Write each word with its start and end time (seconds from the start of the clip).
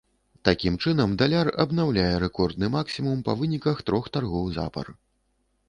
Такім 0.47 0.77
чынам 0.85 1.13
даляр 1.21 1.51
абнаўляе 1.65 2.15
рэкордны 2.25 2.71
максімум 2.77 3.23
па 3.29 3.37
выніках 3.45 3.77
трох 3.91 4.11
таргоў 4.19 4.53
запар. 4.59 4.93